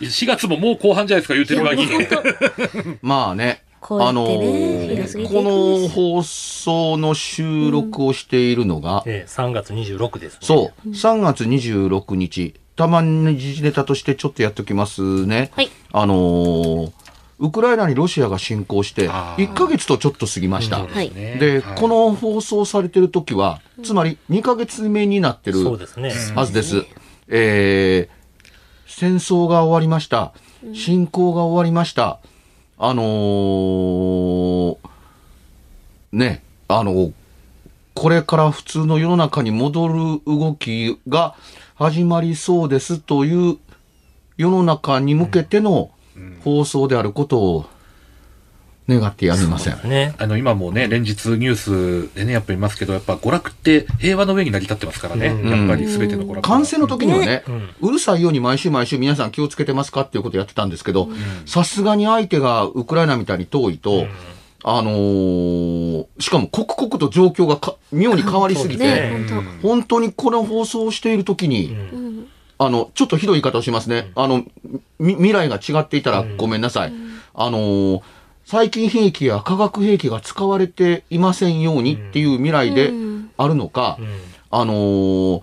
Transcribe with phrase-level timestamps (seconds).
[0.00, 2.98] 4月ももう後半じゃないですか、言うてる割に。
[3.02, 3.62] まあね。
[3.80, 10.38] こうやってねあのーこの放送の収録をしているのが、ええ、3月26です、ね。
[10.42, 10.88] そう。
[10.88, 12.54] 3月26日。
[12.74, 15.70] たまに時事ネタとしてちょっとやっておきますね、はい。
[15.92, 16.92] あのー
[17.38, 19.48] ウクライナにロシアが侵攻してあー。
[19.48, 21.10] 1ヶ月とちょっと過ぎました、うんはい。
[21.10, 26.12] で、この放送されてる時は、つまり2ヶ月目になってるそうですね。
[26.34, 26.86] はずです。
[27.28, 28.16] えー
[28.86, 30.32] 戦争が終わりました。
[30.74, 32.18] 侵攻が終わりました。
[32.78, 34.78] あのー
[36.12, 37.12] ね、あの、
[37.94, 39.94] これから普通の世の中に戻る
[40.26, 41.34] 動きが
[41.74, 43.58] 始まりそうですという
[44.36, 45.90] 世の中に向けての
[46.44, 47.66] 放送であることを
[48.88, 49.88] 願ってやみません。
[49.88, 50.14] ね。
[50.18, 55.28] あの、今もね、連日ニュースでね、やっぱりいますけど、やっぱ娯楽って平和の上に成り立ってますからね。
[55.28, 56.42] うんやっぱり全ての娯楽は。
[56.42, 61.08] 感染の時にはね、うんうるさいように毎週毎週皆さん気をつけてますかっていうことをやってたんですけど、
[61.46, 64.06] さすがに相手がウクライナみたいに遠いと、
[64.62, 72.06] あのーしかも刻々と状況がか妙に変わりすぎて、ね本本当にこの放送をしている時に、うん
[72.58, 74.10] あの、ちょっとひどい言い方をしますね。
[74.14, 74.44] あの、
[74.98, 76.92] み未来が違っていたらごめんなさい。
[77.34, 78.02] あのー
[78.46, 82.92] 最近兵器や化学兵器が使われていませんようにっていう未来で
[83.36, 84.06] あるのか、うん
[84.50, 85.42] あのー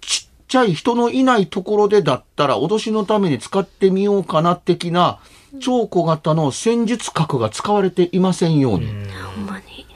[0.00, 5.20] ちっちゃい人のいないところでだったら脅しのために使ってみようかな的な
[5.60, 8.88] 超小型の戦術核が使われていませんように。
[9.36, 9.86] ほんまに。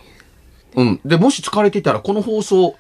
[0.77, 1.01] うん。
[1.05, 2.77] で、もし使われていたらこの放送、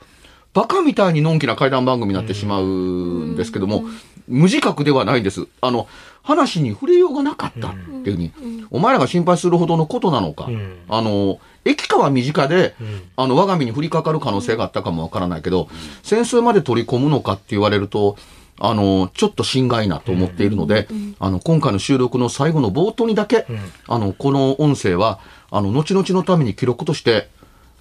[0.54, 3.84] バカみたいにのんきな怪談番組になってしまうんですけども、
[4.28, 5.46] 無自覚ではないんです。
[5.60, 5.88] あの、
[6.22, 7.72] 話に触れようがなかったっ
[8.02, 8.32] ていうふうに、
[8.70, 10.76] お前らが心配するほどのことなのか、うん。
[10.88, 13.02] あの、駅川身近で、ん。
[13.16, 15.68] あの、我が身に降りかかる可能性があったかもわからないけど、
[16.02, 18.16] 戦争まで取り込むのかって言われると、
[18.58, 20.88] あの、ちょっと心外なと思っているので、
[21.20, 23.46] あの、今回の収録の最後の冒頭にだけ、
[23.86, 25.20] あの、この音声は、
[25.50, 27.28] あの、後々のために記録として、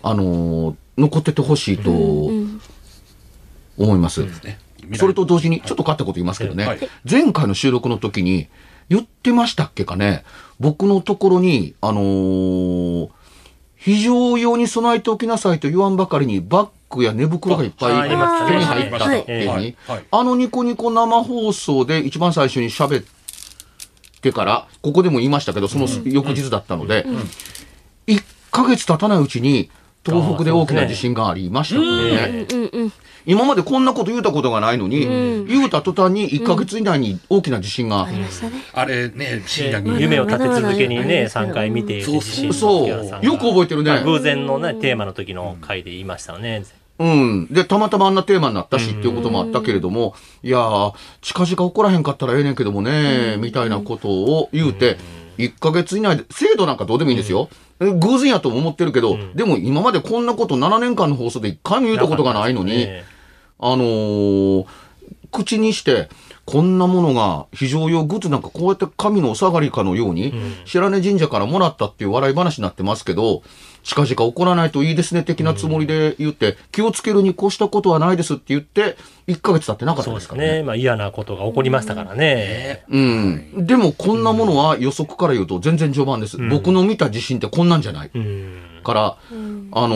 [0.04, 1.90] あの、残っててほしいと
[3.78, 4.24] 思います。
[4.44, 4.60] ね
[4.94, 6.80] それと同時に、ちょっと変わったこと言いますけどね、はい。
[7.10, 8.48] 前回の収録の時に、
[8.90, 10.24] 言ってましたっけかね、
[10.60, 13.10] 僕のところに、あのー
[13.86, 19.46] 非常用に備えておきなさいと言わんばかりに、バッグや寝袋がいっぱい手に入ったってい。
[19.46, 19.64] うふうはい。
[19.64, 23.06] にはい、あのニコニコ生放送で一番最初に喋っ
[24.22, 27.06] てから、ここでも言いましたけど、その翌日だったので、
[28.08, 29.70] 1ヶ月経たないうちに、
[30.06, 32.46] 東北で大きな地震がありましたからね。
[32.52, 32.94] うんうん。
[33.26, 38.62] 今までこんなこと言うたことがないのに、言うた途端に1ヶ月以内に大きな地震が、ありましたね。
[38.72, 40.00] あれね、深夜に。
[40.00, 44.02] 夢を立て続けにね、まだまだありますけど3回見ているそう自信そう、の木原さんがよく覚えてるね。
[44.06, 46.64] 偶然のね、テーマの時の回で言いましたよね。
[47.00, 47.48] うん。
[47.48, 50.14] で、たまたまあんなテーマになったしっていうこともあったけれども、
[50.44, 54.98] いやー、近々起こらへんかったらええねんけどもね、みたいなことを言うて、
[55.38, 57.50] 1ヶ月以内で、制度なんかどうでもいいんですよ。
[57.80, 63.04] え偶然やとも思ってるけど、でも今までこんなこと7年間の放送で1回も言うたことがないのに、ね
[63.60, 64.66] あのー
[65.32, 66.10] 口にして、
[66.46, 70.34] こんなものが非常用グッズなんかこうやって神のお下がりかのように、
[70.66, 73.44] 白根神社からもらったっていう笑い話になってますけど、
[73.86, 78.98] 近々起こらないといいですね的なつもりで言って、気をつけるに越したことはないですって言って、
[79.28, 80.48] 1ヶ月経ってなかったそうでからね。
[80.48, 80.64] ですすね。
[80.64, 82.84] まあ嫌なことが起こりましたからね。
[82.90, 83.66] うん。
[83.68, 86.38] でもこんなものは予測から言うと全然序盤です。
[86.50, 88.12] 僕の見た地震ってこんなんじゃない。
[88.14, 88.82] うん。
[88.84, 89.96] から、あの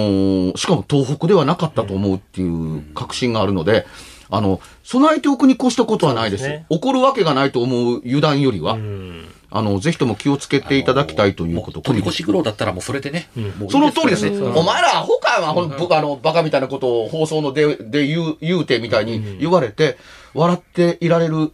[0.54, 3.88] ーしかも東北ではなかったと思うっていう確信があるので、
[4.30, 6.44] あの、備えておくに越したことはないです。
[6.44, 9.26] ですね起こるわけがないと思う油断よりは、うん。
[9.52, 11.82] あの、ぜひとも気をつけていただきたいということ。
[11.82, 13.30] 取り越し苦労だったらもうそれでね。
[13.70, 14.38] その通りですね。
[14.40, 19.98] お前らアホかは、ほん僕あの、バカみたいなことを放送ので、で言う、言うてみたいに言われて、
[20.34, 21.52] 笑っていられる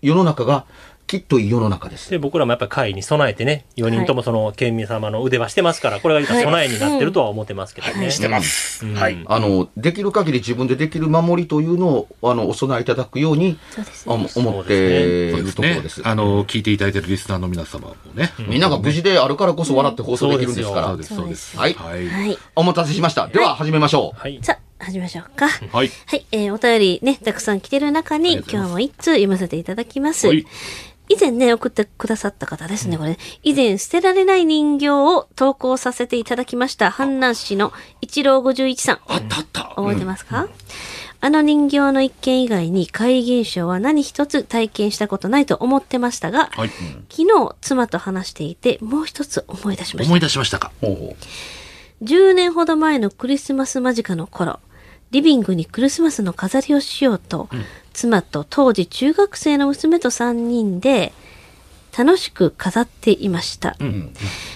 [0.00, 0.64] 世の中が、
[1.08, 2.10] きっといい世の中です。
[2.10, 8.10] で、僕らもやっぱり会に備えてね、4人ともその県民様の腕はしてますから、これが備えになってるとは思ってますけどね。
[8.10, 8.84] してます。
[8.84, 9.24] うんはい。
[9.26, 14.28] あの、できる限り自分でできる守りというのを、あの、お備えいただくように、そうですあね。
[14.36, 16.02] 思っているところです。
[16.04, 18.30] あの、聞いていただいてるリスナーの皆様もね。
[18.46, 20.88] みんなが無事であるからこそ笑って放送できるんですから。
[20.88, 21.56] そうです、そうです。
[21.56, 22.06] はいはい。
[22.06, 22.38] はい。
[22.54, 23.28] お待たせしました。
[23.28, 24.20] では、始めましょう。
[24.20, 24.40] はい。
[24.42, 25.48] さあ、始めましょうか。
[25.48, 25.90] はい。
[26.06, 30.28] はい、えー、お便りね、たくさん来てる中に、今日も一通読ませていただきます。
[30.28, 30.46] はい
[31.08, 33.18] 以前ね、送ってくださった方ですね、これ。
[33.42, 39.00] 以前、捨てられない人形を投稿させていただきました、阪南市の一郎51さん。
[39.06, 39.62] あったあった。
[39.76, 40.48] 覚えてますか、
[41.20, 46.68] あの人形の一件以外に怪異現象は何一つ体験したことないと思ってましたが、はい。
[47.10, 50.16] 昨日妻と話していてもう一つ思い出しました思。
[50.16, 50.70] い出しましたか
[52.02, 54.60] ？10年ほど前のクリスマス間近の頃、
[55.10, 57.48] リビングにクリスマスの飾りをしようと、
[57.98, 61.12] 妻と当時中学生の娘と3人で
[61.96, 63.76] 楽しく飾っていました。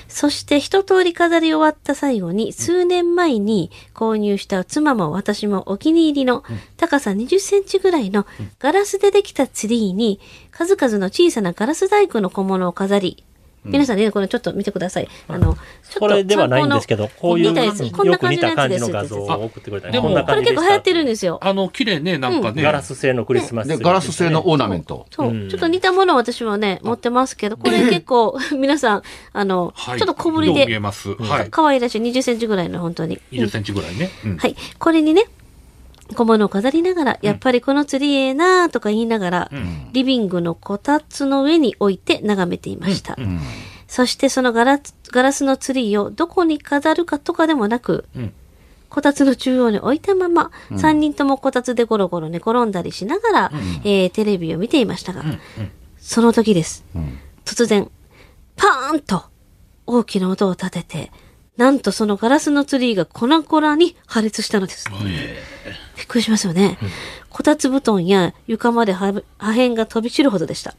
[0.06, 6.44] そして一通り飾り終わった最後に数年前に購入した妻も私もお気に入りの
[6.76, 8.26] 高さ20センチぐらいの
[8.60, 10.20] ガラスでできたツリーに
[10.52, 13.24] 数々の小さなガラス細工の小物を飾り、
[13.64, 15.08] 皆さんね、これちょっと見てください。
[15.28, 15.58] あの、ちょっ
[16.00, 17.54] それではないんですけど、こういう
[17.92, 21.38] こんな感じのやつです画像を送ってくれたり、でもこんなこれ感じでした結構流行ってるんですよ。
[21.40, 22.62] あの、綺麗ね、なんかね。
[22.62, 25.06] ガラス製のクリスマスガラス製のオーナメント。
[25.10, 31.14] そう、うんちょっと似たものを私はね、持ってますけど、これ結構、 皆さん、あの、はいちょっと小ぶりで、ます？
[31.14, 31.50] はい。
[31.50, 33.20] 可愛らしい20センチぐらいの本当に。
[33.30, 34.10] 20センチぐらいね。
[34.24, 34.56] うんはい。
[34.78, 35.26] これにね、
[36.14, 39.50] 小物を飾りながら、やっぱりこの釣りええなあとか言いながら、
[39.92, 43.16] リビングのこたつの上に置いて眺めていました。
[43.88, 48.32] そしてそのガラスガラスのツリーをどこに飾るかとかでもなく、ん。
[48.88, 53.52] こたつの中央に置いたまま、3人ともこたつでゴロゴロ寝転んだりしながら、
[53.84, 55.24] えーテレビを見ていましたが、
[55.98, 56.84] その時です。
[57.44, 57.90] 突然、
[58.56, 59.24] パーンと
[59.86, 61.12] 大きな音を立てて、
[61.56, 64.88] なんとそのガラスのツリーが粉々に破裂したのです。
[65.96, 66.78] びっくりしますよね。
[67.28, 70.74] こたつ布団や床まで破破片が飛び散るほどでした。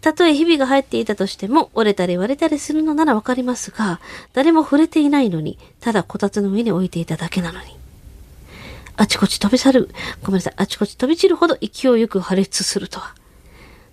[0.00, 4.00] たとえひびが入っていたとしても、折れたり割れたりするのならわかりますが、
[4.32, 7.76] 誰も触れていないのに、ただこたつの上に置いていただけなのに。
[8.96, 9.90] あちこち飛び去る、
[10.22, 13.14] ごめんなさい、あちこち飛び散るほど勢いよく破裂するとは。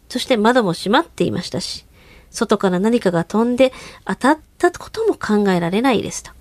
[0.10, 1.86] そして窓も閉まっていましたし、
[2.31, 3.74] 外から何かが飛んで
[4.06, 6.31] 当たったことも考えられないですと。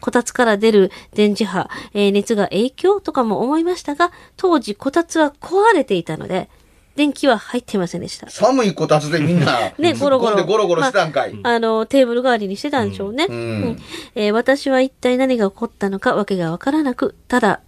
[0.00, 6.48] こたつから出る電磁波、えー熱が影響とかも思いましたが、当時こたつは壊れていたので、
[6.94, 8.28] 電気は入っていませんでした。
[8.28, 10.44] 寒いこたつでみんな、 ね、ゴロゴロ。
[10.44, 11.34] ゴロゴロしたんかい。
[11.34, 13.26] まああの、テーブル代わりにしてたんでしょうね。
[13.28, 13.78] うん
[14.14, 17.60] えー私は一体何が起こったのかわけがわからなく、ただ、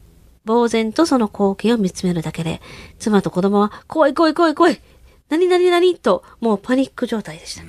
[0.46, 2.60] 呆然とその光景を見つめるだけで、
[2.98, 4.80] 妻と子供は、怖い怖い怖い怖い
[5.28, 7.62] 何何何と、もうパニック状態でした。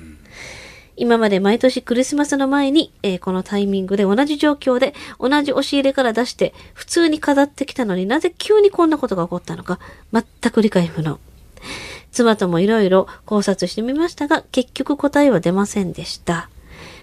[1.02, 9.80] 今まで毎年クリスマスの前に、えーこのタイミングで同じ状況で同じ押し入れから出して普通に飾ってきたのになぜ急にこんなことが起こったのか
[10.12, 11.18] 全く理解不能。
[12.12, 16.48] 妻ともいろいろ考察してみましたが結局答えは出ませんでした。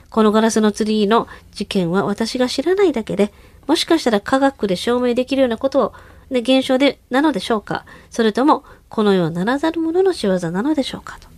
[0.10, 3.34] このガラスのツリーの事件は私が知らないだけで
[3.68, 5.94] もしかしたら科学で証明できるようなことを、
[6.30, 11.29] ね、現象でなのでしょうかそれともこの世はならざる者の仕業なのでしょうかと。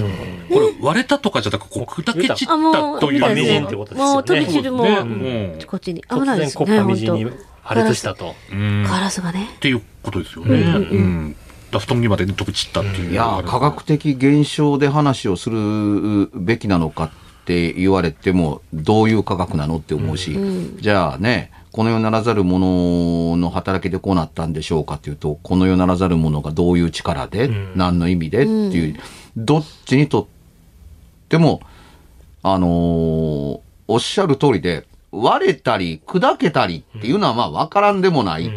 [0.00, 6.00] これ割れたとかじゃなくこう砕け散ったというみじんってことですよねもう飛び散る、もう、こっちに。
[6.02, 7.30] 危突ないですね、然国家本みじんに当
[7.62, 8.34] 破裂したと。
[8.50, 9.50] うんガラスがね。
[9.56, 10.56] っていうことですよね。
[10.56, 11.36] うん。
[11.70, 13.12] だ布団にまで飛び散ったっていう。
[13.12, 17.10] いやー科学的現象で話をするべきなのかっ
[17.44, 20.36] て言われても、どういう科学なのって思うし、
[20.80, 28.96] じゃあね、この世ならざる者の働きでこうなったんでしょうかっていうと、この世ならざる者がどういう力で、何の意味でっていう、
[29.36, 30.26] どっちにとっ
[31.30, 31.62] ても、
[32.42, 38.50] あのーおっしゃる通りで、割れたり砕けたりっていうのはまあ分からんでもないっ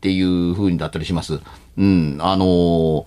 [0.00, 1.40] ていう風にだったりします。
[1.78, 3.04] うん、あのー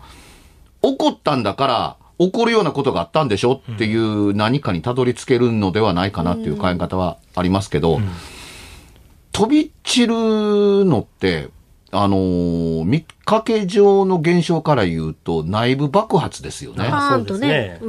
[0.85, 7.99] 怒ったんだから、怒るようなことがあったんでしょっていう何かにたどり着けるのではないかなっていう考え方はありますけど、
[9.33, 10.15] 飛び散る
[10.85, 11.49] のって、
[11.91, 16.87] あのー見かけ上の現象から言うと内部爆発ですよね。
[16.89, 17.79] パーンとね。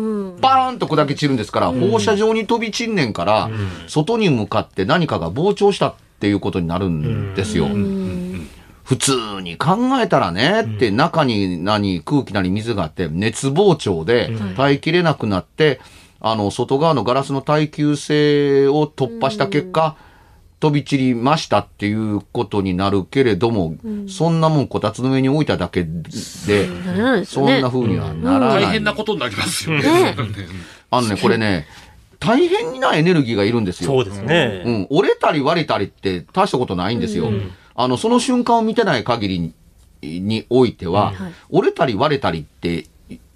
[0.41, 3.51] バーンと砕け散るんですから、放射状に飛び散んねんから、
[3.87, 7.67] 外に向かって何かが膨張したっていうことになるんですよ。
[8.85, 15.81] 普通に考えたらね、って中に何、空気なり水があって、熱膨張で耐えきれなくなって、
[16.21, 19.97] あの、外側のガラスの耐久性を突破した結果、
[20.65, 23.75] 飛び散りましたっていうことになるけれども、
[24.09, 27.69] そんなもんこたつの上に置いただけで、ならないですよねそんな。
[27.69, 28.63] 風にはならない。
[28.63, 29.83] 大変なことになりますよね。
[29.83, 30.17] ね
[30.91, 31.67] あのね、これね、
[32.19, 33.91] 大変なエネルギーがいるんですよ。
[33.91, 34.63] そうですね。
[34.65, 37.31] うん、折れたり割れたりって大したことないんですよ。
[37.75, 39.53] あの、その瞬間を見てない限りに
[40.01, 42.87] においては、はい折れたり割れたりって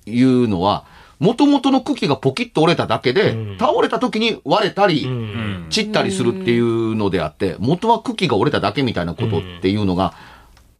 [0.06, 0.86] いうのは、
[1.20, 3.58] 元々の茎がポキッと折れただけで、うん。
[3.58, 5.66] 倒れた時に割れたり、うん。
[5.70, 10.14] 散ったりするっていうのであって、元は茎が折れただけみたいなことっていうのが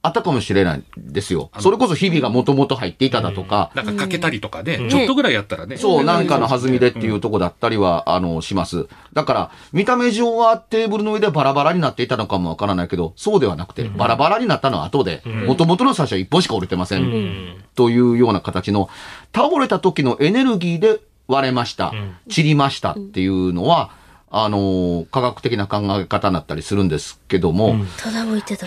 [0.09, 1.51] あったかもしれないですよ。
[1.61, 4.89] それこそ日々が元々入っていただとか、なんかかけたりとかね、うん。
[4.89, 5.77] ちょっとぐらいやったらね。
[5.77, 8.87] そう、なんかの弾みでっていうとこだったりは、あの、します。
[9.13, 17.57] だから、見た目上はテーブルの上でバラバラになっていたのかもわからないけど、そうではなくて、バラバラになったのは後で、元々の最初は一本しか折れてません。
[17.75, 18.89] というような形の、
[19.35, 21.93] 倒れた時のエネルギーで割れました、
[22.29, 23.91] 散りましたっていうのは、
[24.31, 28.67] あの科学的な考え方になったりするんですけども、ただ置いてた。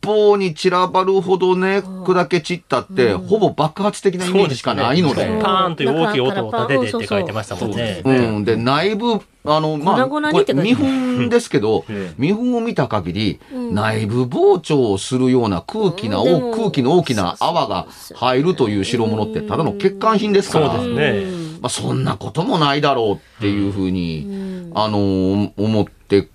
[0.00, 5.26] 八方に散らばるほどね、砕け散ったって、ほぼ爆発的なイメージしかないので。
[5.26, 8.02] そうパーンという大きい音を立ててって書いてましたもんね。
[8.04, 8.44] うん。
[8.44, 21.50] で、内部、あの、まあ、これ見本ですけどええ、見本を見た限り、内部膨張するような空気な、空気の大きな泡が入るという代物って、ただの欠陥品ですから、そうですね。
[21.60, 26.28] まあ、そんなこともないだろうっていうふうに、あの、思って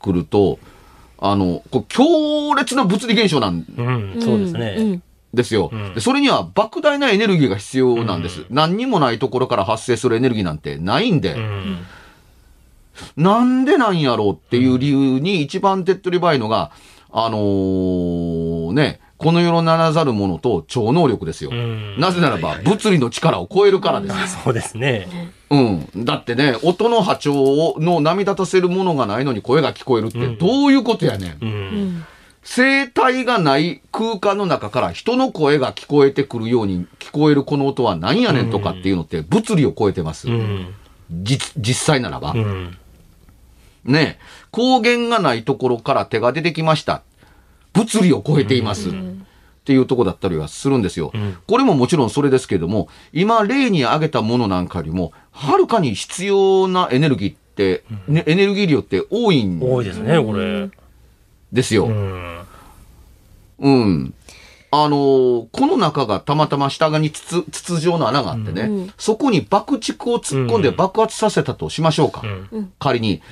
[0.00, 0.58] くると、
[1.24, 4.94] あの、こう強烈な物理現象なんうん、そうですうね。
[4.96, 5.02] ん
[5.32, 6.00] ですよ、うんで。
[6.00, 8.44] それには莫大なエネルギーが必要なんです。
[8.50, 11.78] 何にもないところから発生するエネルギーなんてないんで、うん
[13.16, 16.72] なんでなんやろうっていう理由に一番手っ取り早いのが、
[17.10, 21.50] あのーね、この世のならざるものと超能力ですよ。
[21.52, 24.38] うんなぜならば、物理の力を超えるからです。
[24.44, 25.08] そうですね。
[25.52, 26.04] うん。
[26.04, 31.32] だってね、音の波長をの波立たせるものがないのに声が聞こえるってどういうことやねん。
[31.32, 31.36] う。
[31.42, 31.48] うん
[31.98, 32.06] ん
[32.44, 40.28] 声帯がない空間の中から人の声が聞こえてくるように聞こえるこの音は何やねんとかっていうのって物理を超えてます。
[40.28, 40.74] うん。
[41.10, 42.32] 実実際ならば。
[42.32, 42.76] うん。
[43.84, 44.18] ね
[44.52, 47.02] 光源がないところから手が出てきました。
[47.74, 48.88] 物理を超えています。
[49.62, 51.12] っていうとこだったりはするんですよ。
[51.16, 60.68] んこれももちろんそれですけれども、今例に挙げたものなんかよりも、はるかに必要なエネルギーって、ねエネルギー量って多いん多いですね、これ。
[61.52, 61.86] ですよ。
[61.86, 62.40] うん。
[63.60, 64.14] うん。
[64.72, 72.22] あのーこの中がたまたま下側に筒、筒状の穴があってね、うんそこに爆竹を突っ込んで爆発させたとしましょうか。
[72.50, 73.22] うん仮に。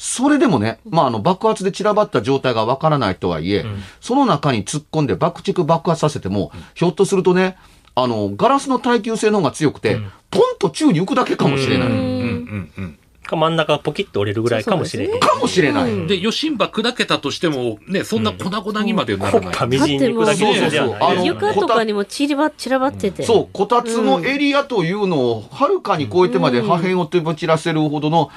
[0.00, 3.64] それでもね、まあ、あの、爆発で散らばった状態がわからないとはいえ、
[4.00, 7.56] その中に突っ込んで爆竹爆発させても、ひょっとするとね、
[7.96, 9.98] あの、ガラスの耐久性の方が強くて、
[10.30, 11.88] ポンと宙に浮くだけかもしれない。
[11.88, 12.98] うんうんうんうん。
[13.28, 15.18] か真ん中がポキッと折れるぐらいかもしれへん。
[15.18, 15.92] かもしれない。
[15.92, 19.40] うんで、余震波砕けたとしても、ね、そんな粉々にまでならない。
[19.40, 23.24] 国家みじんに行くだけそうそうそうあの床とかにも散りば散らばってて。
[23.24, 28.30] そう、こたつのエリアというのをはるかに超えてまで破片を飛び散らせるほどの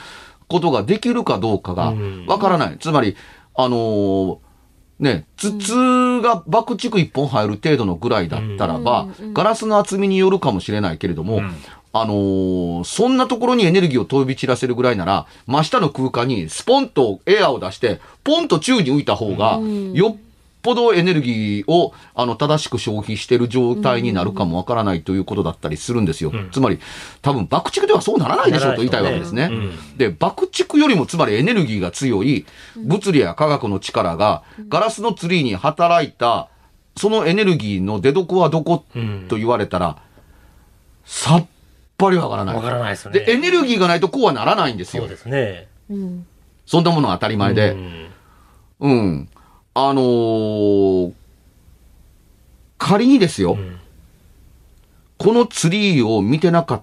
[0.52, 2.26] ことができるかどうかがうん。
[2.28, 2.78] わからない。
[2.80, 3.16] つまり、
[3.56, 4.38] あのー
[5.00, 11.56] ね、筒が爆竹一本入る程度のぐらいだったらば、ガラスの厚みによるかもしれないけれども、ん。
[11.94, 19.60] あのーそんなところにエネルギーを飛び散らせるぐらいなら、真下の空間にスポンとエアを出して、ポンと宙に浮いた方が、
[19.94, 20.18] よっ
[20.62, 26.32] ぽどエネルギーをあの正しく消費している状態になるかもわからないということだったりするんですよ。
[26.52, 26.80] つまり、
[27.22, 29.52] 多分爆竹ではそうならないでしょうと言いたいわけですね。
[29.98, 32.46] で、爆竹よりもつまりエネルギーが強い
[32.78, 36.50] 物理や科学の力がガラスのツリーに働いた
[36.96, 40.02] そのエネルギーの出所はどこうんと言われたら、
[41.06, 41.48] さっ
[41.98, 42.56] ぱりわからない。
[42.56, 43.20] わからないですね。
[43.20, 45.10] で、エネルギーがないとこうはならないんですよそう。
[45.10, 45.68] ですね。
[45.90, 46.28] うん
[46.66, 47.72] そんなものは当たり前で。
[47.72, 48.08] うん
[48.82, 49.30] うん。
[49.74, 51.14] あのー
[52.78, 53.80] 仮にですよ、ん
[55.20, 56.82] このツリーを見てなかっ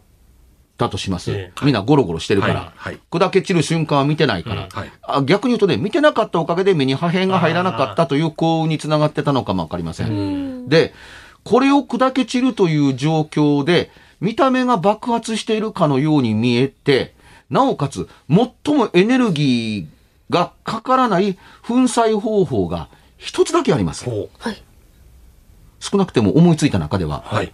[0.77, 1.33] たとします。
[1.33, 2.55] えみんなゴロゴロしてるから。
[2.55, 5.23] はいはい砕け散る瞬間は見てないから、うんはいあ。
[5.23, 10.69] 逆に言うとね、見てなかったおかげで目に破片が入らなかったという幸運につながってたのかもわかりません。
[10.69, 10.95] で、
[11.43, 13.91] これを砕け散るという状況で、
[14.21, 17.15] 見た目が爆発しているかのように見えて、
[17.51, 19.98] なおかつ、最もエネルギー
[20.31, 21.35] がかからない
[21.67, 24.05] 粉砕方法が一つだけあります。
[24.05, 24.63] ほはい。
[25.81, 27.35] 少なくても思いついた中では、う。
[27.35, 27.53] はい。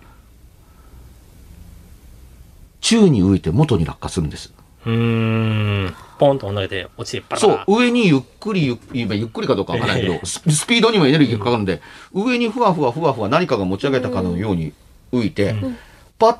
[2.81, 4.53] 宙に浮いて元に落下するんです。
[4.85, 5.95] うーん。
[6.19, 11.81] ポンと投げて落ちてパラパラそう、上にゆっくりゆっゆっくりかどうかわからないけど、ススピードにもエネルギーがかかるんで、
[12.13, 14.73] 上にふわふわふわふわ何かが持ち上げたかのように
[15.13, 15.55] 浮いて、
[16.19, 16.39] パッ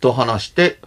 [0.00, 0.78] と離して、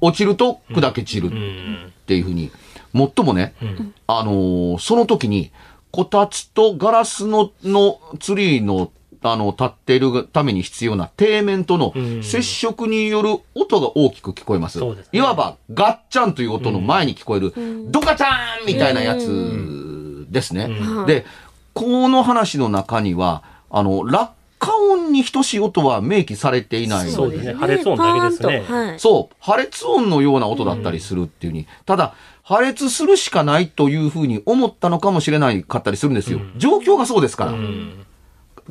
[0.00, 1.92] 落ちると砕け散るうっん。
[2.06, 3.94] ていうふうに、最もね、うん。
[4.06, 5.50] あのーその時に、
[5.90, 8.90] こたつとガラスの、のツリーの、
[9.22, 12.22] あの、立っているために必要な底面とのうん。
[12.22, 14.78] 接触による音が大きく聞こえます。
[14.78, 15.18] そうですね。
[15.18, 17.90] いわば、ガッチャンという音の前に聞こえる、ん。
[17.90, 20.64] ドカチャーンみたいなやつですね。
[20.64, 21.06] うん。
[21.06, 21.26] で、
[21.74, 27.10] この話の中には、あの、落下音に等しい音は明記されていない。
[27.10, 27.54] そうですね。
[27.54, 28.64] 破裂音だけですね。
[28.68, 29.00] はい。
[29.00, 32.14] そう、破裂音のような音だったりするっていうに、ただ、
[32.50, 36.38] 破裂するしかないというふうに思ったのかもしれないかったりするんですよ。
[36.38, 37.52] うん状況がそうですから。
[37.52, 38.04] うん。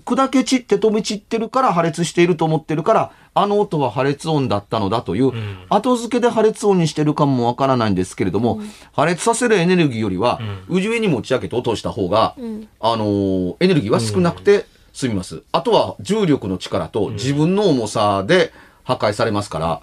[0.05, 15.43] 砕け散って飛び散ってるから破裂していると思ってるから、あの音は破裂音だったのだという、ん後付けで破裂音にしてるかもわからないんですけれども、破裂させるエネルギーよりは、宇宙に持ち上げて落とした方が、んあのーエネルギーは少なくて済みます。
[15.53, 18.51] あとは重力の力と自分の重さで
[18.83, 19.81] 破壊されますから、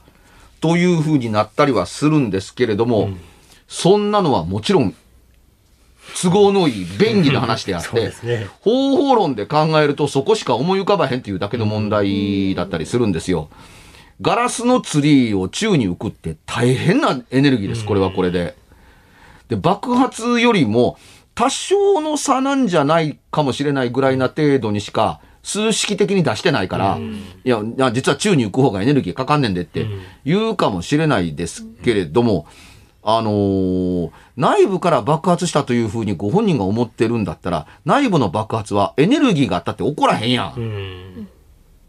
[0.61, 3.09] という風になったりはするんですけれども、
[3.69, 4.95] そんなのはもちろん、
[6.23, 8.47] 都合のいい便宜な話であって、すね。
[8.61, 13.49] 方法論で考えるとそこしか思い浮かばへんっていうだけの問題だったりするんですよ。
[14.23, 18.57] ガラスのツリーを宙に浮くって大変なエネルギーです、これはこれで。
[19.49, 20.97] で、爆発よりも
[21.35, 26.99] 多少の差なんじゃないかもしれないぐらいな程度にしか数式的に出してないから、
[27.45, 29.87] いや、実は宙に浮く方がエネルギーかかんねんでって
[30.25, 32.47] 言うかもしれないですけれども、
[33.09, 40.55] あのー内部から爆発したというふうにご本人が思ってるんだったら、内部の爆発はエネルギーがあったって起こらへんやん。
[40.55, 41.29] うん。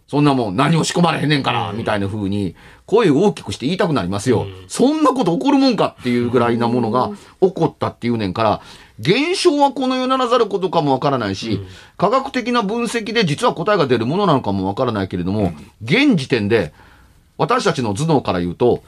[0.08, 2.56] そんなもん何も仕込まれへんねんから、みたいな風に
[2.86, 4.46] 声を大きくして言いたくなりますよ。
[4.70, 8.62] そんなこと起こるもんかっていうぐらいなものが起こったっていうねんから、
[9.00, 11.60] 現象はこの世ならざることかもわからないし、
[11.98, 15.52] 科学的な分析で実は答えが出るものなのかもわからないけれども、
[15.84, 16.74] 現時点で
[17.38, 18.84] 私たちの頭脳から言うと、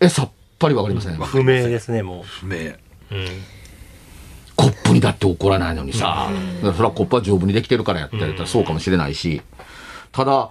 [0.00, 0.30] え、さっ
[0.62, 1.16] ぱりわかりません。
[1.16, 2.56] 不明ですね、も不明。
[2.56, 2.78] う。
[3.10, 3.26] うん。
[4.54, 9.42] コップにだって起こらないのにさ、だからそれはコップは丈夫にできてるからやってたらそうかもしれないし、
[10.12, 10.50] ただ、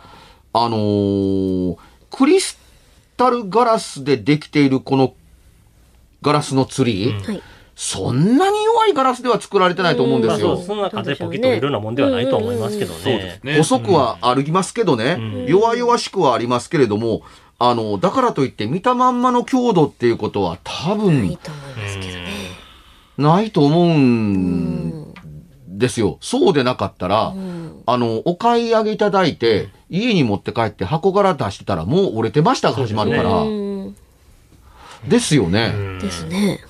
[0.54, 1.78] あのー
[2.10, 2.60] クリス
[3.16, 5.16] タルガラスでできているこの
[6.22, 7.42] ガラスのツリー、はい。
[7.74, 10.50] そんなに弱いガラスでは作られてないと思うんですよ。
[10.50, 13.40] まあそう、そんな風ポキッといるようなもんではないと思いますけどね。
[13.44, 17.24] ね細くは歩きますけどね、弱々しくはありますけれども、
[17.64, 22.32] あの、だからといって見たまんまの強度っていうことは多いい分と思いますけどね。
[23.20, 25.14] ないと思うん
[25.68, 26.18] ですよ。
[26.22, 27.36] そうでなかったら、
[27.86, 33.30] あの、お買い上げいただいて、家に持って帰って箱から出してたらもう折れてましたが始まるから。
[33.44, 33.96] うん。
[35.08, 36.00] ですよね。
[36.02, 36.62] ですね。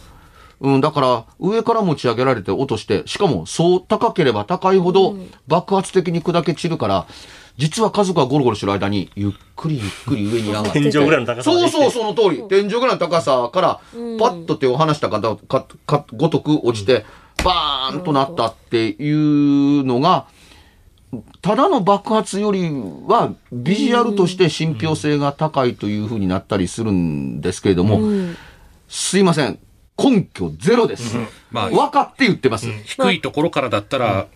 [0.61, 5.15] うん、だから、上から持ち上げられて落として、しかも、そう高ければ高いほど
[5.47, 7.07] 爆発的に砕け散るから、
[7.57, 10.71] 実は家族がゴロゴロしてる間に、ゆっくりゆっくり上に上がって。
[10.73, 12.43] 天井ぐらいの高さそうそう、その通り。
[12.47, 13.79] 天井ぐらいの高さから、
[14.19, 17.05] パッと手を離したかかかごとく落ちて、
[17.43, 20.27] バーンとなったっていうのが、
[21.41, 22.69] ただの爆発より
[23.07, 27.99] は、ビジュアルとして信憑性が高いというふうになったりするんですけれども、
[28.87, 29.59] すいません。
[30.03, 31.17] 根拠ゼロです。
[31.51, 32.67] まあ分かって言ってます。
[32.85, 34.27] 低いところからだったら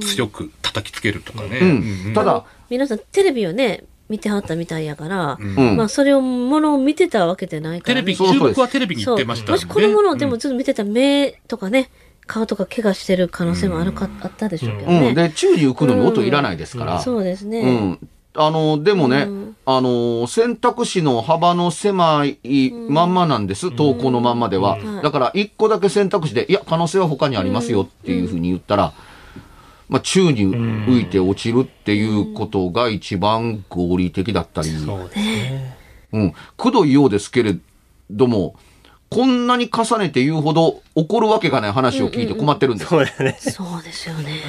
[0.00, 1.58] 強く叩きつけるとかね。
[2.06, 2.14] うん。
[2.14, 8.16] ただ、皆さんテレビをね、見てはったみたいやから、うんまあそれを、ものを見てたわけじゃないから、テレビ、ね。
[8.16, 11.90] そうそうです注目はテレビに行ってましたもしこのものをでもうんずっと見てたら目とかね、
[12.26, 15.08] 顔とか怪我してる可能性もあるか、あったでしょうけどね。
[15.08, 15.14] うん。
[15.14, 17.00] で、宙に浮くのに音いらないですから。
[17.00, 17.60] そうですね。
[17.60, 18.08] うん。
[18.34, 24.78] あの、でもね、うんあの、選択肢の幅の狭いまんまなんです、投稿のまんまでは。
[24.78, 28.92] うんだから、一個だけ選択肢で、いや、可能性は他にありますよっていうふうに言ったら、
[29.88, 35.76] まあ、宙に浮いて落ちるっていうことが一番合理的だったり、そうですね。
[36.12, 37.56] うん、くどいようですけれ
[38.10, 38.54] ども、
[39.10, 42.88] こんなに重ねて言うほど怒るわけがない話を聞いて困ってるんです。
[42.88, 43.36] そうですね。
[43.40, 44.40] そうですよね。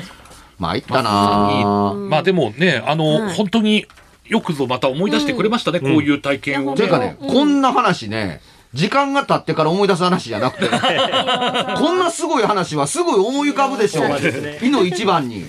[0.60, 2.10] 参ったなぁ。
[2.10, 3.86] まあでもね、あの、はい本当に
[4.26, 6.78] よくぞまた思い出してくれましたね、こういう体験をね。
[6.78, 8.42] というかね、こんな話ね、
[8.74, 10.70] 時間が経ってから思い出す話じゃなくて、
[11.78, 14.60] こんなすごい話はすごい思い浮かぶでしょそうですね。
[14.62, 15.46] いの一番に。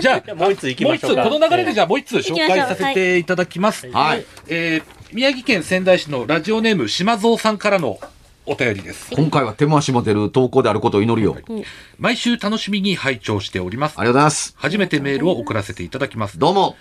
[0.00, 1.24] じゃあもう一つ行きましょうか。
[1.24, 3.90] この流れでじゃあもう一つ紹介させていただきます。
[3.90, 4.24] はい。
[4.48, 8.00] えー宮城県仙台市のラジオネーム島蔵さんからの
[8.46, 9.10] お便りです。
[9.14, 11.36] 今回は手も足も出る投稿であることを祈るよ。
[11.36, 11.64] あり
[11.98, 14.04] 毎週楽しみに拝聴しておりますが。
[14.04, 14.54] とうございます。
[14.58, 16.38] 初めてメールを送らせていただきます。
[16.38, 16.76] どうも。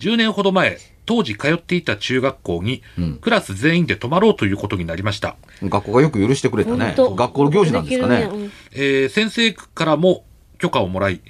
[0.00, 2.82] 10年ほど前、当時通っていた中学校に、
[3.20, 5.36] クラス全員で泊まろうということになりました。
[5.62, 6.94] 学校がよく許してくれたね。
[6.96, 8.28] 学校の行事なんですかね。
[8.30, 10.24] うんえー先生からも
[10.58, 11.20] 許可をもらい、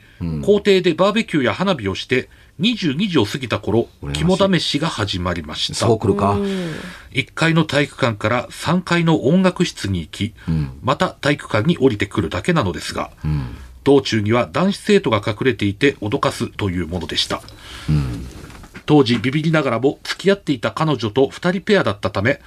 [0.43, 5.99] 校庭でバーベキューや花火をして、22時を過ぎた頃肝試しが始まりましたそう。
[5.99, 6.39] 来るか。
[7.13, 10.35] 1階の体育館から3階の音楽室に行き、
[10.83, 13.11] また体育館に降りてくるだけなのですが、
[13.83, 17.43] 道中には男子生徒が隠れていて脅かすというものでした。
[18.87, 22.41] 当時ビビりながらも付き合っていた彼女と2人ペアだったため、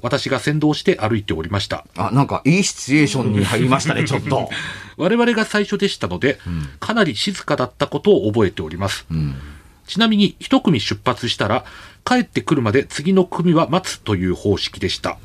[0.00, 1.84] 私が先導して歩いておりました。
[1.96, 4.50] あ、なんかいいシチュエーションに入りましたね、ちょっと。
[4.96, 6.38] 我々が最初でしたので、
[6.78, 9.06] かなり静かだったことを覚えております。
[9.86, 11.64] ちなみに一組出発したら
[12.04, 15.18] 帰ってくるまで次の組は待つという方式でした。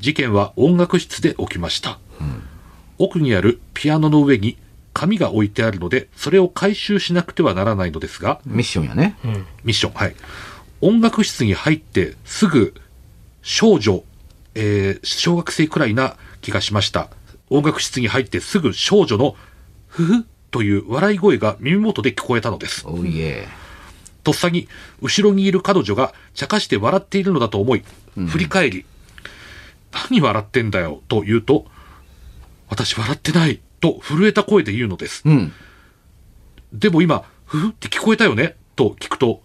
[0.00, 1.98] 事件は音楽室で起きました。
[2.98, 4.56] 奥にあるピアノの上に
[4.98, 9.16] 紙が置いてあるので、それを回収しなくてはならないのですが、ミッションやね。
[9.62, 10.16] ミッション、はい。
[10.80, 12.74] 音楽室に入ってすぐ
[13.42, 14.02] 少女、
[14.56, 17.10] えー小学生くらいな気がしました。
[17.48, 19.36] 音楽室に入ってすぐ少女の
[19.86, 22.84] ふふという笑い声が耳元で聞こえたのです。
[22.84, 23.46] おいえ。
[24.24, 24.66] とっさに
[25.00, 27.84] 後ろにいる彼女が茶化して笑っているのだと思い、
[28.26, 28.84] 振り返り、
[30.10, 31.66] 何笑ってんだよと言うと、
[32.68, 35.22] 私笑ってないと震えた声で言うのです。
[35.24, 35.52] うん。
[36.72, 38.56] でも今、ふふって聞こえたよね？
[38.76, 39.42] と聞くと、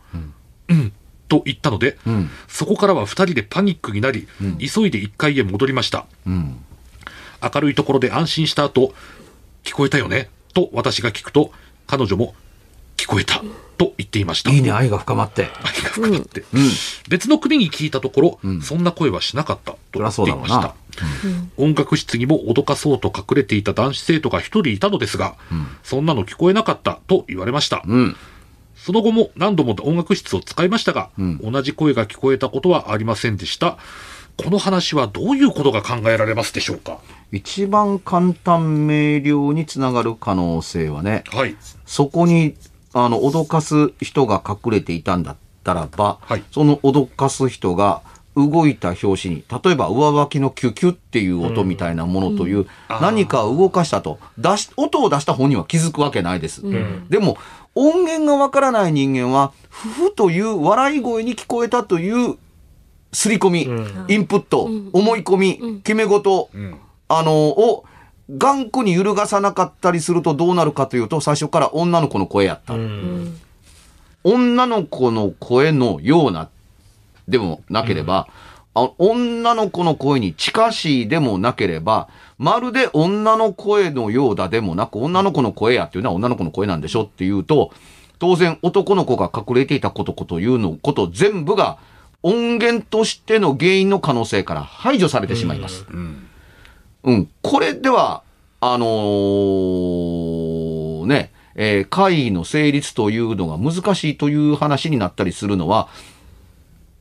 [0.69, 0.91] うん、
[1.28, 4.28] と言ったので、んそこからは二人でパニックになり、
[4.60, 6.06] 急いで一階へ戻りました。
[6.28, 6.58] うん。
[7.41, 8.93] 明るいところで安心した後、
[9.63, 10.30] 聞こえたよね？
[10.54, 11.52] と私が聞くと、
[11.88, 12.36] 彼女も、
[12.98, 13.41] 聞こえた
[13.84, 14.52] と言っていました。
[14.52, 15.50] いいね、愛が深まって。
[15.63, 16.43] 愛が深まって、
[17.10, 20.76] 別の組に聞いたところ、そんな声はしなかったと言っていました。
[21.58, 25.36] 音楽室にも脅かそうと隠れていた男子生徒が一人いたのですが、
[25.84, 27.84] そんなの聞こえなかったと言われました。
[27.86, 28.15] うん。
[28.76, 31.10] その後も何度も音楽室を使いましたが、
[31.41, 33.78] 同じ声が聞こえたことはありませんでした。
[34.36, 36.98] この話はどういうことが考えられますでしょうか？
[37.32, 41.56] 一番簡単明瞭につながる可能性はね、はい。
[41.86, 42.56] そこに、
[42.94, 46.44] あの、脅かす人が隠れていたんだったらば、はい。
[46.52, 48.02] その脅かす人が
[48.36, 52.68] 動いた拍子に、例えば上履きのキュキュっていう音みたいなものという、
[53.02, 56.64] 何かを動かしたと、出し、音を出した本人は気づくわけないです。
[57.10, 57.38] でも、
[57.76, 62.38] 音源がわからない人間は、ふふという笑い声に聞こえたという、
[63.12, 63.62] 刷り込み、
[64.08, 66.80] インプット、思い込み、決め事、ん。
[67.08, 67.86] あの、を、
[68.30, 72.74] 頑固に揺るがさなかったりするとどうなるかというと、最初から女の子の声やった。
[72.74, 73.40] うん
[74.24, 76.50] 女の子の声のような、
[77.28, 78.28] でもなければ、
[78.74, 82.08] あ女の子の声に近しいでもなければ、
[82.38, 87.72] まるで女の声のようだでもなく、女の子の声やっていうのは女の子の声なんでしょっていうと、
[88.18, 91.78] 当然男の子が隠れていたことこというのこと全部が
[92.22, 95.86] 音源としての原因の可能性から排除されてしまいます。
[95.92, 96.30] うん。
[97.04, 97.30] うん。
[97.42, 98.24] これでは、
[98.62, 105.88] あのーね、えー会議の成立というのが難しいという話になったりするのは、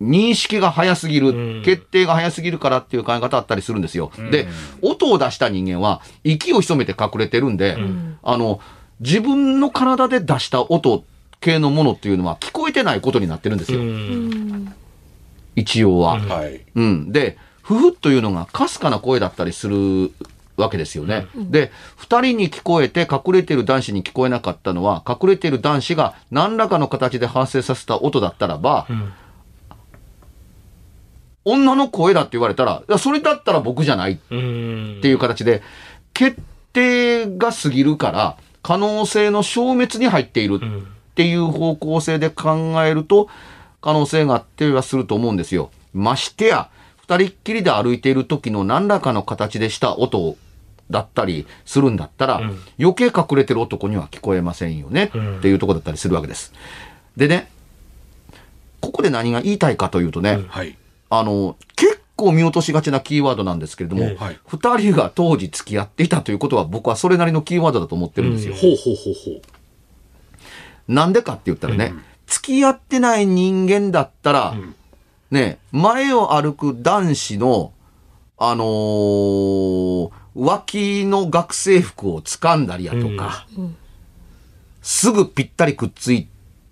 [0.00, 4.10] 認識が早すぎる、うん決定が早すぎるからっていう考え方あったりするんですよ。
[4.32, 4.48] で、
[4.82, 7.76] 音を出した人間は息を潜めて隠れてるんで、
[8.22, 8.60] あの、
[9.00, 11.04] 自分の体で出した音
[11.40, 13.82] 系のものっていうのは聞こえてないことになってるんですうよ。
[13.84, 14.74] ん
[15.54, 16.18] 一応は。
[16.18, 16.62] はい。
[16.74, 17.12] うん。
[17.12, 20.12] で、ふふというのがかすかな声だったりする
[20.56, 21.26] わけですよね。
[21.34, 29.12] で、二人に聞こえて隠れてる男子に聞こえなかったのは、隠れてる男子が何らかの形で発生させた音だったらば、ん
[31.44, 35.62] 女の声だって言われたら、それだったら僕じゃないっうんていう形で、
[36.14, 36.40] 決
[36.72, 43.28] 定が過ぎるから、可能性の消滅に入っているうんっていう方向性で考えると、
[43.80, 45.70] 可能性があってはすると思うんですよ。
[45.92, 46.68] ましてや、
[47.02, 50.36] 二人っきりで歩いている時の何らかの形でした音
[50.90, 52.58] だったりするんだったら、うん。
[52.78, 55.38] 余計隠れてる男には聞こえませんよね、うん。
[55.38, 56.52] っていうところだったりするわけです。
[57.16, 57.50] でね、
[58.80, 60.76] ここで何が言いたいかというとね、はい。
[61.10, 64.38] あの、結構見落としがちなキーワードなんですけれども、えはい。
[64.46, 68.54] 二人が当時付き合っていたということは僕はそれなりのキーワードだと思ってるんですよ。
[68.54, 69.42] ほうほうほうほう。
[70.88, 72.02] なんでかって言ったらね、うん。
[72.26, 74.74] 付き合ってない人間だったら、ん
[75.32, 77.72] ね、前を歩く男子の、
[78.38, 83.46] あのー脇の学生服を掴んだりやとか、
[84.80, 86.26] すぐぴったりくっつい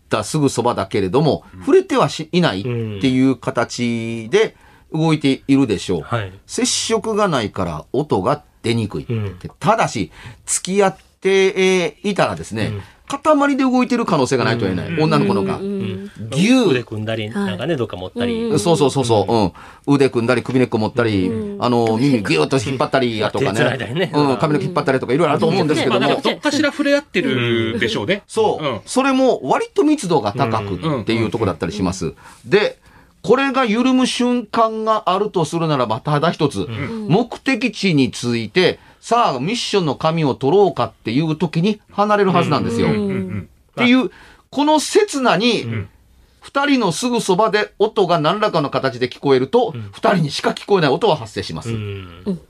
[0.09, 2.69] たすぐそばだけれども、触れてはしいないって
[3.09, 4.57] いう形で
[4.93, 6.01] 動いているでしょう。
[6.03, 6.33] はい。
[6.47, 9.07] 接触がないから音が出にくい。
[9.09, 10.11] うんただし、
[10.47, 12.73] 付き合ってえーいたらですね、
[13.19, 15.01] 塊で動いてる可能性がないと言えない。
[15.01, 15.59] 女の子のが。
[16.31, 18.59] ぎゅう腕組んだり、なんかね、どっか持ったり。
[18.59, 19.27] そうそうそうそ
[19.87, 19.95] う、うん。
[19.95, 23.95] 腕組んだり、首根っこ持ったり、あの、耳ギューッと引っ張ったりやとかね。
[23.95, 24.13] ね。
[24.15, 26.21] うん、髪の毛引っ張ったりとかいろいろあると思うんですけども。
[26.21, 28.23] どっかしら触れ合ってるでしょうね。
[28.27, 28.81] そう、うん。
[28.87, 32.15] それも割と密度が高くっていうところだったりします。
[32.45, 32.79] で、
[33.23, 36.67] これが緩む瞬間があるとするならば、ただ一つ、
[37.09, 42.89] 目的地について、さあ、ミッションの紙を取ろうかっていう時に離れるはずなんですよ。
[42.89, 42.93] っ
[43.77, 44.11] ていう、
[44.51, 45.67] この刹那に、
[46.41, 51.71] 二人のすぐそばで音が何らかの形で聞こえると、二人にしか聞こえない音は発生します。
[51.71, 52.41] うん。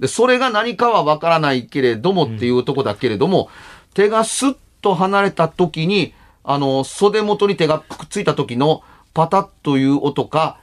[0.00, 3.50] で、それが何かはわからないけれどもっていうとこだけれども、
[3.94, 10.58] 手がスッと離れた時に、あの、袖元に手がくっついた時のパタッという音か、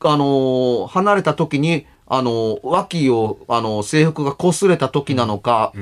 [0.00, 5.72] あの、離れた時に、あの、脇を、あの、制服が擦れた時なのか、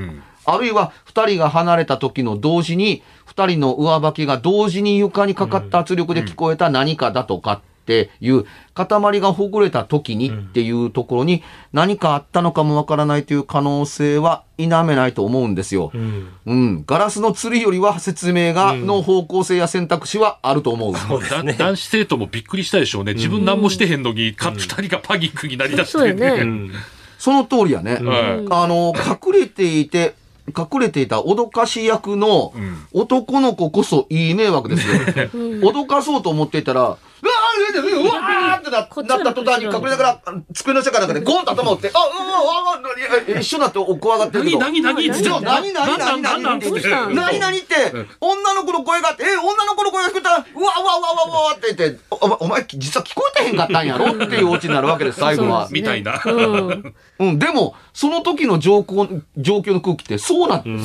[0.44, 15.90] あるいは二人が離れた時の同時に、二人の上履きが同時に床にかかった圧力で聞こえた何かだとかっていう、塊がほぐれた時にっていうところに何かあったのかもわからないという可能性は否めないと思うんですよ。
[15.94, 16.28] うん。
[16.44, 16.84] うん。
[16.86, 20.94] ガラスの釣りよりは説明が、の方向性や選択肢はあると思う。
[20.94, 21.52] そうですね。
[21.54, 23.14] だ男子生徒もびっくりしたでしょうね。
[23.14, 26.12] 自分何もしてへんのに、か二人がパニックになりだして。
[26.12, 26.72] ねうん。
[27.18, 27.94] その通りやね。
[27.94, 30.14] はいあの、隠れていて、
[30.48, 32.52] 隠れていた脅かし役の
[32.92, 34.94] 男の子こそいい迷惑ですよ。
[35.60, 40.22] 脅かそうと思っていたら、うわーうわーってなった途端に隠れながら、
[40.54, 44.58] 机の下かなんかでゴンと頭を打って、あ、うわうわうわうわ一緒になって怖がってるけど。
[44.58, 47.74] 何何何じゃあ何何何何何何って何何って、
[48.20, 55.68] 女の子の声があって、え、女の子の声が聞こえたら、うわうわうわうわうわって言って、お前、実は聞こえてへんかったんやろっていうオチになるわけです、最後は。
[55.70, 56.20] みたいな。
[56.24, 57.38] うん。
[57.38, 60.78] でも、その時の状況、状況の空気ってそうなってる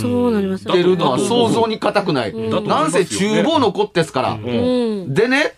[0.97, 2.33] のは想像に難くない。
[2.33, 4.37] なんせ厨房の子ですから。
[4.37, 5.55] でね、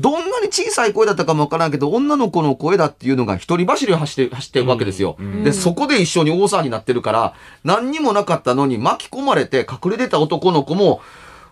[0.00, 5.16] どんなに小さい声だったかもわからんけど、女の子の声だっていうのが一人走りを走って、走ってるわけですよ。
[5.44, 11.00] で、そこで一緒に大騒ぎになってるから、何にもなかったのに巻き込まれて隠れてた男の子も、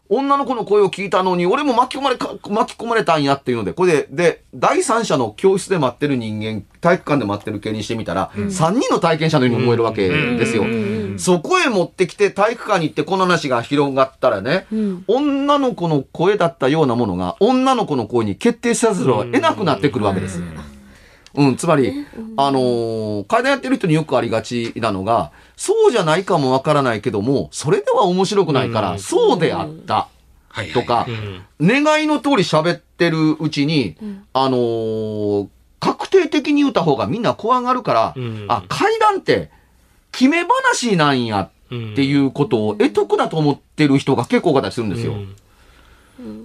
[0.08, 10.64] 女の子の声を聞いたのに、俺も巻き込まれか、巻き込まれたんやっていうので、これで、で、第三者の教室で待ってる人間、体育館で待ってる系にしてみたら、三人の体験者のように思えるわけですよ。
[11.18, 14.66] そこへ持ってきて体育館に行ってこの話が広がったらね、
[15.06, 20.42] 女の子の声だったようなものが、女の子の声に決定せざるを得なくなってくるわけです。
[21.34, 29.94] うん、つまり、あのー階段やってる人によくありがちなのが、そうじゃないかもわからないけども、それでは面白くないから、そうであった。
[29.94, 30.72] はいはい。
[30.72, 31.06] とか、
[31.62, 33.96] 願いの通り喋ってるうちに、
[34.34, 35.48] あのー
[35.80, 38.44] 確定的に言った方がみんな怖がるから、うん。
[38.48, 39.50] あ、階段って
[40.12, 41.50] 決め話なんやっ
[41.94, 45.14] ていうことを得得だと思ってる人が結構多かったりするんですよ。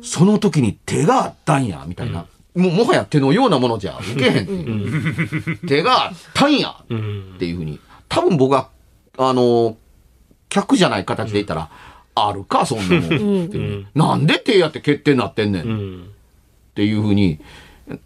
[0.01, 2.25] その時に手があったんや、みたいな。
[2.55, 5.57] もうもはや手のようなものじゃ受けへんっていう。
[5.67, 7.79] 手があったんやうんっていうふうに。
[8.09, 8.69] 多分僕は、
[9.17, 9.77] あの、
[10.49, 11.69] 客じゃない形で言ったら、
[12.15, 13.87] あるか、そんなもん。
[13.93, 16.09] なんで手やって決定になってんねんっうん
[16.73, 17.39] ていうふうに、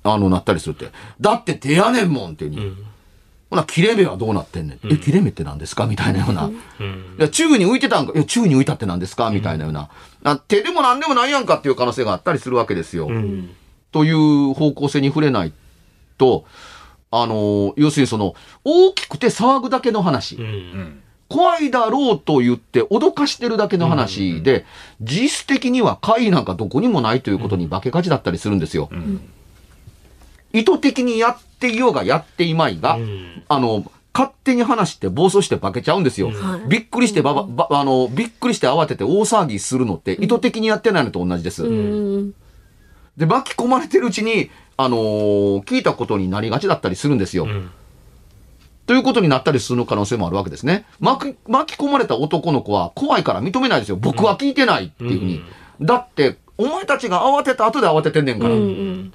[0.03, 0.89] あの、なったりするって。
[1.21, 2.75] だって手やねんもんっていうふうに。
[3.51, 4.91] ほな、切れ目はどうなってんねん？
[4.91, 5.85] え、切れ目って何ですか？
[5.85, 6.45] みたいなような。
[6.45, 8.13] うんいや、宙に浮いてたんか？
[8.15, 9.29] いや、宙に浮いたって何ですか？
[9.29, 9.89] みたいなような。
[10.23, 13.07] あ手でも何でもないやんかっていう可能性があったりするわけですよ。
[13.07, 13.51] うん
[13.91, 15.53] という方向性に触れない
[16.17, 16.45] と、
[17.11, 20.37] あの、要するにその、大きくて騒ぐだけの話。
[20.37, 24.65] うん怖いだろうと言って脅かしてるだけの話で、
[24.99, 28.89] 実質的には怪異なんかどこにもないということに化けがちだったりするんですよ。
[30.53, 36.31] 意図的にやっていようがやっていまいが、うんあの、勝手に話して暴走して化けちゃうんですよ。
[36.31, 41.63] はいびっくりしてばば、ばあの、びっくりして慌てて大騒ぎするのって意図的にやってないのと同じです。
[41.63, 42.33] うん。
[43.17, 47.45] で、巻き込まれてるうちに、あのー聞いたことになりがちだったりするんですよ。
[47.45, 47.71] ん
[48.87, 50.85] ということになったりする可能性もあるわけですね。
[50.99, 53.95] 巻き巻き込まれた男の子は怖いから認めないですよ。
[53.95, 55.41] 僕は聞いてないっていうふうに。
[55.81, 58.53] だって、お前たちが慌てた後で慌ててんねんから。
[58.53, 59.13] うん。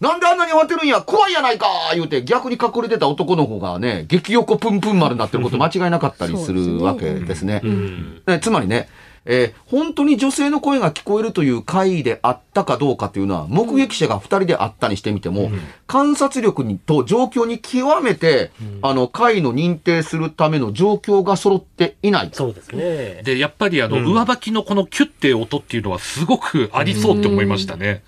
[0.00, 1.00] なんであんなに慌てるんや？
[1.00, 7.60] 怖いやないか言うて逆に隠れてた男の子がね、激横プンプン丸になってること 間違いなかったりするわけですね。
[7.64, 8.88] うんねつまりね、
[9.24, 15.50] えー本当に女性の声が聞こえるという回であったかどうかというのは、目撃者が2人であったにしてみても、
[15.88, 22.28] 観察力にと状況に極めて、あの、回の認定するための状況が揃っていない。
[22.32, 23.22] そうですね。
[23.24, 27.88] で、やっぱりあの、うん上履きのこのキュッて音っていうのはすごくありそうって思いましたね。
[27.88, 28.00] うん。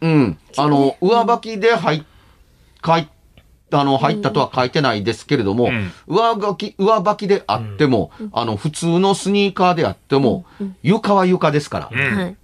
[0.00, 0.38] うん。
[0.56, 2.02] あの、上履きで入っ、
[2.84, 3.08] 書い
[3.72, 10.44] あの、入ったとは書いてないですけれども、うん上履き、上履きであっても、あの、普通のスニーカーであっても、
[10.82, 11.90] 床は床ですから。
[11.92, 12.36] うんはい。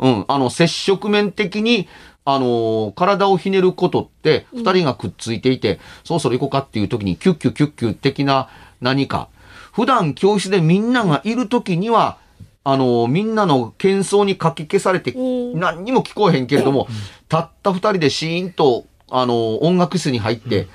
[0.00, 1.88] うん、あの、接触面的に、
[2.26, 8.48] あのー体をひねることって、二人がくっついていて、そろそろ行こうかっていう時に、キュッキュキュッキュ的な
[8.80, 9.28] 何か。
[9.72, 12.18] 普段教室でみんながいる時には、
[12.64, 15.60] あのーみんなの喧騒にかき消されて、うん。
[15.60, 16.88] 何にも聞こえへんけれども、
[17.28, 20.66] たった二人でシーンと、あのー音楽室に入って、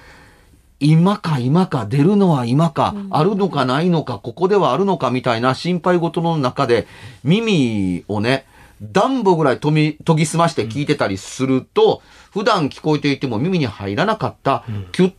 [0.80, 6.88] 今か今か出るのは今か、あるのかないのか、ここではあるのかみたいな心配事の中で、
[7.24, 8.46] 耳をね、
[8.82, 15.14] 暖房ぐらい研み研ぎ澄まして聞いてたりすると、普段聞こえていても耳に入らなかった、キュッ。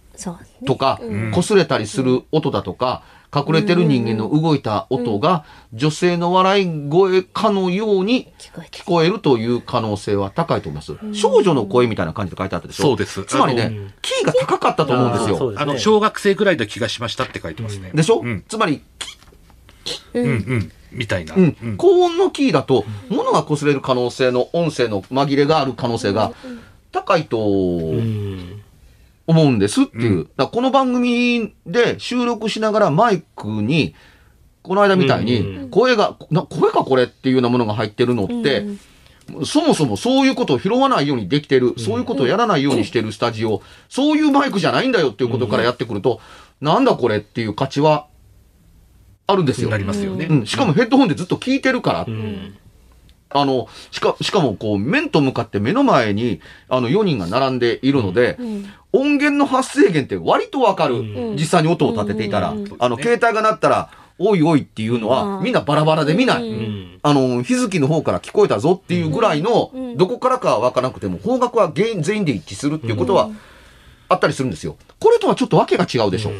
[0.66, 3.02] とか、ん擦れたりする音だとか、
[3.32, 8.32] 隠れてる人間の動いた音が、女性の笑い声かのように
[8.72, 10.96] 聞こえるという可能性は高いと思います。
[11.12, 12.82] 少女の声みたいな感じで書いてあったでしょ？
[12.82, 15.54] そうですつまりねキーが高かったと思うんですよ。
[15.56, 17.92] あの、小学生ぐらいの気がしましたって書いてますね。
[17.94, 18.44] でしょ、うん。
[18.48, 18.82] つまり、
[20.14, 20.72] うんうん。
[20.90, 21.36] みたいな。
[21.76, 26.32] 高音のキーだと、物が擦れる可能性の音声の紛れがある可能性が
[26.90, 28.59] 高いとうん。
[29.30, 30.10] 思うんですっていう。
[30.10, 33.94] うんだからこの番組で収録しながらマイクに、
[34.62, 38.66] この間みたいうんに、声が、な声かこれっていうようなものが入ってるのって、
[39.44, 46.20] そもそもそういうことを拾わないようにできてる、そういうことをやらないようにしてるスタジオ、そういうマイクじゃないんだよっていうことからやってくると、
[46.60, 48.06] なんだこれっていう価値は
[49.26, 49.78] あるんですよな。
[49.78, 50.26] りますよね。
[50.26, 52.56] うん、しかもヘッドホンでずっと聞いてるから、うん。
[53.32, 60.96] あの、しか、しかもこう、面と向かって目の前に、あの、4人が並んでいるので、うん音源の発生源って割とわかる。
[60.96, 61.02] う
[61.34, 62.50] ん実際に音を立てていたら。
[62.50, 63.88] うんあの、携帯が鳴ったら、
[64.18, 66.42] おいおいっていうのは、うんみんなバラバラで見ない。
[66.42, 66.98] うんうん。
[67.02, 73.30] あの、日月の方から聞こえたぞっていうぐらいの、うんどこからかはわからなくても、方角は全員全員で一致するっていうことは
[74.08, 74.76] あったりするんですよ。
[74.98, 76.32] これとはちょっとわけが違うでしょ。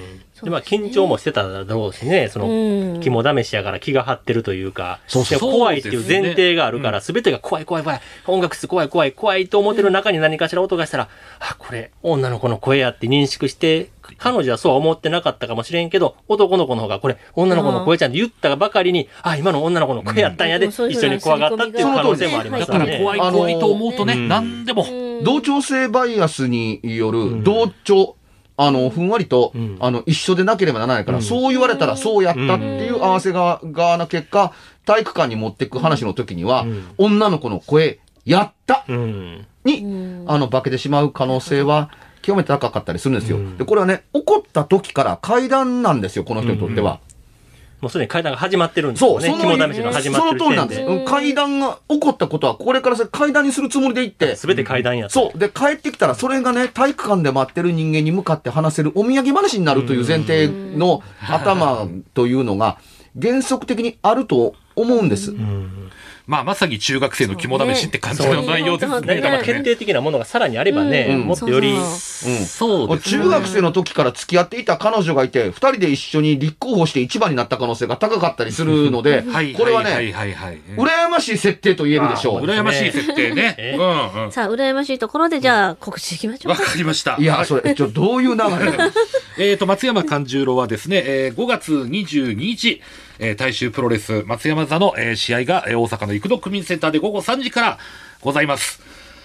[0.43, 3.01] でまあ緊張もしてただろうしね、その、うん。
[3.01, 5.39] 肝試しやから気が張ってるというか、そうそう。
[5.39, 11.09] でも怖いっていう前提があるから、そすべてが怖い怖い怖い、音楽室怖い怖い怖いと思ってる中に何かしら音がしたら、
[11.41, 23.03] あ、これ女の子の声やって認識して、彼女はそうは思ってなかったかもしれんけど、男の子の方がこれ女の子の声ちゃんって言ったばかりに、あ、今の女の子の声やったんやで、一緒に怖がったっていう可能性もありまだからすからね。
[23.03, 24.29] 怖い怖いと思うとね、うん。
[24.29, 24.87] 何でも。
[25.25, 27.45] 同調性バイアスによるん。
[27.45, 28.17] 同調、
[28.63, 29.77] あの、ふんわりと、うん。
[29.81, 31.25] あの、一緒でなければならないから、うん。
[31.25, 34.53] そう言われたらそうやったっていう合わせが側な結果、
[34.85, 36.89] 体育館に持ってく話の時には、うん。
[36.99, 39.47] 女の子の声、やったうん。
[39.65, 40.25] に、うん。
[40.27, 43.39] あの、化けてしまう可能性は、極めて高かったりするんですよ。
[43.39, 43.57] うん。
[43.57, 47.01] で、これはね、起こった時から階段なんですよ、この人にとっては。
[47.81, 49.27] もうすでに階段が始まってるんですよね。
[49.27, 51.05] その肝試しの始まってるその通りなんです。
[51.07, 55.13] 階段が起こったことは、これから階段にするつもりで行って、すべて階段やと。
[55.13, 55.39] そう。
[55.39, 62.79] で、帰ってきたら、それがね、体育館で待ってる人間に向かって話せるお土産話になるという前提の頭というのが、
[63.21, 65.31] 原則的にあると思うんです。
[65.31, 65.80] うん。
[66.31, 69.01] まあ、まさに中学生の肝試しって感じの内容ですね。
[69.01, 69.39] ねだからね。
[69.39, 71.81] 何か決定的なものがさらにあればね、うんもっとより、うん。
[72.47, 73.23] そうですね。
[73.25, 80.55] 中学生の時から付き合っていた彼女がいて、二人で一緒に立候補して一番になった可能性が高かったりするのではい、これははいね、はいはい。
[80.55, 82.43] うん羨ましい設定と言えるでしょう。
[82.43, 83.57] 羨ましい設定ね。
[83.59, 84.33] えうんうん。
[84.33, 86.65] さあ、羨ましいところで、じゃあ、告知いきましょうわか。
[86.65, 87.17] かりました。
[87.19, 88.93] いや、それ、ちょ、どういう流れなの
[89.37, 92.81] えー、と、松山勘十郎はですね、えー5月22日、
[93.23, 97.79] えー大衆プロレス松山座の、えー試合が、えー大阪の生野区民センターで午後3時から
[98.23, 98.81] ございます。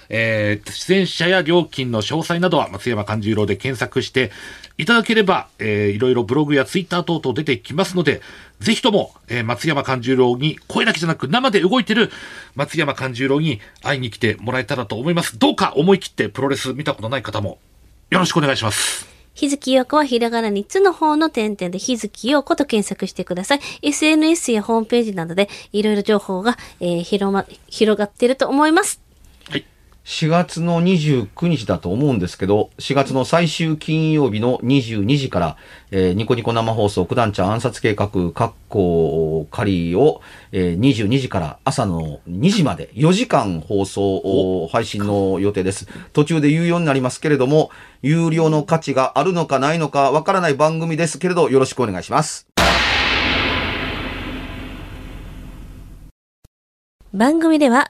[0.10, 4.32] えー出演者や料金の詳細などは松山勘十郎で検索して
[4.78, 8.22] いただければ、えーいろいろブログやツイッター等々出てきますので、
[8.60, 12.12] ぜひとも、えー松山勘十郎に声だけじゃなく生で動いてる
[12.54, 15.40] 松山勘十郎に会いに来てもらえたらと思います。
[15.40, 17.60] どうか思い切ってプロレス見たことない方も
[18.10, 19.15] よろしくお願いします。
[19.36, 23.60] 日月陽子はひらがな3つの方の点々で日月陽子と検索してください。
[23.82, 29.05] SNS やホームページなどでいろいろ情報が、えー広ま、広がっていると思います。
[30.06, 35.58] 4月の29日だと思うんですけど、4月の最終金曜日の22時から、
[35.90, 45.88] えーニコニコ生放送、九段ちゃん暗殺計画、カッコ仮を、えー22時から朝の2時まで4時間放送、お配信の予定です。
[46.14, 47.72] 途中で有料になりますけれども、
[48.04, 52.46] 有料の価値があるのかないのかわからない番組ですけれど、よろしくお願いします。
[57.12, 57.90] 番組では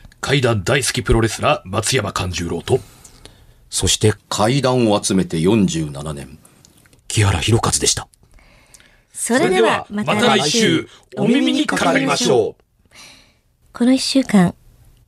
[0.21, 2.79] 怪談大好きプロレスラー松山勘十郎と、
[3.71, 6.37] そして階段を集めて47年、
[7.07, 8.07] 木原博一でした。
[9.11, 12.95] それではまた来週、お耳にかかりましょう。
[13.73, 14.53] この一週間、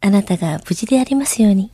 [0.02, 1.70] あなたが無事でありますように。